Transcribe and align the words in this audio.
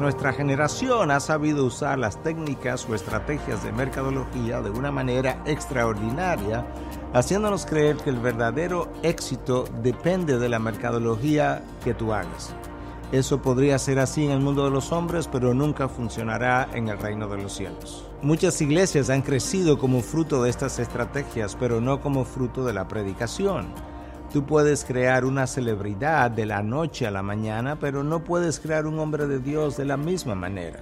Nuestra 0.00 0.32
generación 0.32 1.10
ha 1.10 1.20
sabido 1.20 1.66
usar 1.66 1.98
las 1.98 2.22
técnicas 2.22 2.88
o 2.88 2.94
estrategias 2.94 3.62
de 3.62 3.70
mercadología 3.70 4.62
de 4.62 4.70
una 4.70 4.90
manera 4.90 5.42
extraordinaria, 5.44 6.64
haciéndonos 7.12 7.66
creer 7.66 7.98
que 7.98 8.08
el 8.08 8.18
verdadero 8.18 8.90
éxito 9.02 9.66
depende 9.82 10.38
de 10.38 10.48
la 10.48 10.58
mercadología 10.58 11.62
que 11.84 11.92
tú 11.92 12.14
hagas. 12.14 12.54
Eso 13.12 13.42
podría 13.42 13.78
ser 13.78 13.98
así 13.98 14.24
en 14.24 14.30
el 14.30 14.40
mundo 14.40 14.64
de 14.64 14.70
los 14.70 14.90
hombres, 14.90 15.28
pero 15.30 15.52
nunca 15.52 15.86
funcionará 15.86 16.70
en 16.72 16.88
el 16.88 16.98
reino 16.98 17.28
de 17.28 17.42
los 17.42 17.52
cielos. 17.52 18.08
Muchas 18.22 18.58
iglesias 18.62 19.10
han 19.10 19.20
crecido 19.20 19.78
como 19.78 20.00
fruto 20.00 20.42
de 20.42 20.48
estas 20.48 20.78
estrategias, 20.78 21.56
pero 21.60 21.82
no 21.82 22.00
como 22.00 22.24
fruto 22.24 22.64
de 22.64 22.72
la 22.72 22.88
predicación. 22.88 23.74
Tú 24.32 24.46
puedes 24.46 24.84
crear 24.84 25.24
una 25.24 25.48
celebridad 25.48 26.30
de 26.30 26.46
la 26.46 26.62
noche 26.62 27.04
a 27.04 27.10
la 27.10 27.20
mañana, 27.20 27.80
pero 27.80 28.04
no 28.04 28.22
puedes 28.22 28.60
crear 28.60 28.86
un 28.86 29.00
hombre 29.00 29.26
de 29.26 29.40
Dios 29.40 29.76
de 29.76 29.84
la 29.84 29.96
misma 29.96 30.36
manera. 30.36 30.78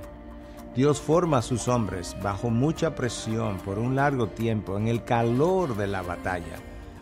Dios 0.77 1.00
forma 1.00 1.38
a 1.38 1.42
sus 1.42 1.66
hombres 1.66 2.14
bajo 2.22 2.50
mucha 2.50 2.94
presión 2.94 3.56
por 3.64 3.78
un 3.78 3.96
largo 3.96 4.26
tiempo 4.26 4.76
en 4.76 4.86
el 4.86 5.02
calor 5.02 5.76
de 5.78 5.86
la 5.86 6.02
batalla. 6.02 6.56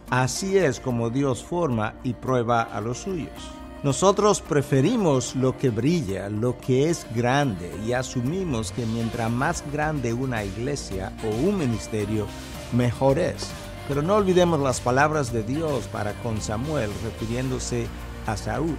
Así 0.08 0.56
es 0.56 0.78
como 0.78 1.11
Dios 1.11 1.44
forma 1.44 1.94
y 2.05 2.14
prueba 2.14 2.62
a 2.62 2.80
los 2.80 2.98
suyos. 2.98 3.50
Nosotros 3.83 4.41
preferimos 4.41 5.34
lo 5.34 5.58
que 5.58 5.70
brilla, 5.70 6.28
lo 6.28 6.56
que 6.58 6.91
es 6.91 7.08
grande 7.12 7.72
y 7.84 7.92
asumimos 7.92 8.70
que 8.70 8.86
mientras 8.86 9.33
más 9.33 9.64
grande 9.72 10.12
una 10.14 10.44
iglesia 10.44 11.12
o 11.24 11.48
un 11.48 11.58
ministerio, 11.58 12.27
mejor 12.72 13.19
es. 13.19 13.50
Pero 13.89 14.03
no 14.03 14.17
olvidemos 14.17 14.61
las 14.61 14.81
palabras 14.81 15.33
de 15.33 15.42
Dios 15.42 15.87
para 15.89 16.12
con 16.15 16.41
Samuel 16.41 16.91
refiriéndose 17.05 17.87
a 18.27 18.37
Saúl. 18.37 18.77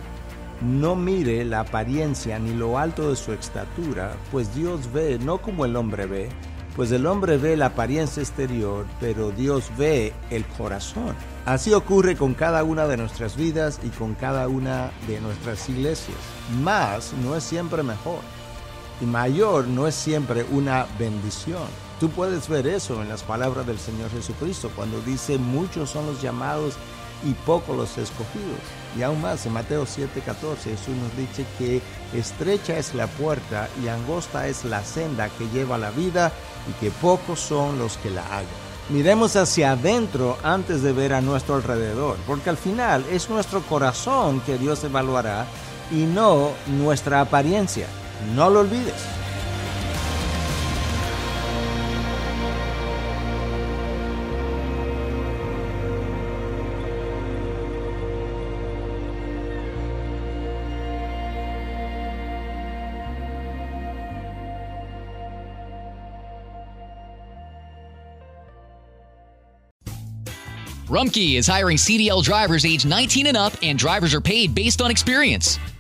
No 0.61 0.95
mire 0.95 1.45
la 1.45 1.61
apariencia 1.61 2.39
ni 2.39 2.53
lo 2.53 2.77
alto 2.77 3.09
de 3.09 3.16
su 3.16 3.31
estatura, 3.31 4.16
pues 4.31 4.53
Dios 4.55 4.91
ve 4.91 5.19
no 5.19 5.38
como 5.38 5.66
el 5.66 5.75
hombre 5.75 6.08
ve, 6.08 6.30
pues 6.75 6.91
el 6.91 7.05
hombre 7.05 7.38
ve 7.38 7.55
la 7.55 7.67
apariencia 7.67 8.22
exterior, 8.22 8.85
pero 9.00 9.31
Dios 9.31 9.72
ve 9.78 10.13
el 10.31 10.45
corazón. 10.45 11.16
Así 11.45 11.74
ocurre 11.74 12.16
con 12.16 12.34
cada 12.34 12.63
una 12.63 12.88
de 12.88 12.97
nuestras 12.97 13.38
vidas 13.38 13.79
y 13.84 13.89
con 13.89 14.16
cada 14.16 14.47
una 14.47 14.91
de 15.07 15.22
nuestras 15.22 15.69
iglesias. 15.69 16.18
Más 16.63 17.13
no 17.24 17.35
es 17.35 17.44
siempre 17.44 17.84
mejor 17.84 18.19
y 19.02 19.06
mayor 19.06 19.68
no 19.68 19.88
es 19.88 19.96
siempre 19.96 20.46
una 20.52 20.88
bendición. 20.97 21.68
Tú 22.00 22.09
puedes 22.09 22.47
ver 22.47 22.68
eso 22.68 23.02
en 23.02 23.09
las 23.09 23.24
palabras 23.24 23.66
del 23.66 23.80
Señor 23.80 24.12
Jesucristo 24.12 24.72
cuando 24.75 25.02
dice 25.02 25.38
muchos 25.38 25.90
son 25.90 26.06
los 26.06 26.22
llamados 26.22 26.75
y 27.25 27.34
pocos 27.34 27.75
los 27.75 27.97
escogidos. 27.97 28.59
Y 28.97 29.02
aún 29.02 29.22
más 29.22 29.46
en 29.46 29.53
Mateo 29.53 29.86
7:14 29.86 30.63
Jesús 30.63 30.96
nos 30.96 31.16
dice 31.18 31.46
que 31.57 31.81
estrecha 32.13 32.78
es 32.78 32.94
la 32.94 33.07
puerta 33.07 33.68
y 33.84 33.88
angosta 33.88 34.47
es 34.47 34.63
la 34.66 34.84
senda 34.84 35.30
que 35.30 35.50
lleva 35.50 35.78
la 35.78 35.91
vida 35.91 36.31
y 36.69 36.74
que 36.80 36.91
pocos 36.91 37.40
son 37.40 37.80
los 37.80 37.97
que 37.97 38.12
la 38.12 38.24
hagan. 38.25 38.68
Miremos 38.90 39.36
hacia 39.36 39.72
adentro 39.72 40.38
antes 40.44 40.81
de 40.81 40.94
ver 40.94 41.13
a 41.13 41.19
nuestro 41.19 41.56
alrededor, 41.56 42.16
porque 42.25 42.50
al 42.50 42.57
final 42.57 43.03
es 43.12 43.30
nuestro 43.30 43.62
corazón 43.62 44.40
que 44.41 44.57
Dios 44.57 44.84
evaluará 44.84 45.46
y 45.91 46.06
no 46.06 46.52
nuestra 46.68 47.19
apariencia. 47.19 47.88
No 48.35 48.50
lo 48.50 48.63
olvides. 48.63 49.17
Rumkey 70.88 71.35
is 71.35 71.45
hiring 71.45 71.75
CDL 71.75 72.23
drivers 72.23 72.66
age 72.66 72.85
19 72.85 73.27
and 73.27 73.35
up, 73.35 73.53
and 73.61 73.77
drivers 73.77 74.13
are 74.13 74.22
paid 74.22 74.56
based 74.56 74.81
on 74.81 74.89
experience. 74.89 75.59